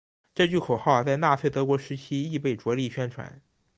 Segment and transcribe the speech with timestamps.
[0.33, 3.39] 这句口号在纳粹德国时期亦被着力宣传。